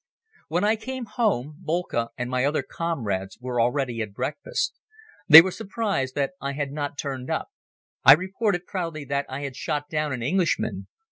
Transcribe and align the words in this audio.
When 0.47 0.63
I 0.63 0.77
came 0.77 1.05
home 1.05 1.59
Boelcke 1.63 2.07
and 2.17 2.27
my 2.27 2.43
other 2.43 2.63
comrades 2.63 3.37
were 3.39 3.61
already 3.61 4.01
at 4.01 4.15
breakfast. 4.15 4.73
They 5.29 5.43
were 5.43 5.51
surprised 5.51 6.15
that 6.15 6.31
I 6.41 6.53
had 6.53 6.71
not 6.71 6.97
turned 6.97 7.29
up. 7.29 7.49
I 8.03 8.13
reported 8.13 8.65
proudly 8.65 9.05
that 9.05 9.27
I 9.29 9.41
had 9.41 9.55
shot 9.55 9.89
down 9.91 10.11
an 10.11 10.23
Englishman. 10.23 10.87